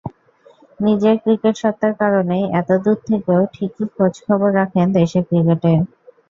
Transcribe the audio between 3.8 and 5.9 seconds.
খোঁজ-খবর রাখেন দেশের ক্রিকেটের।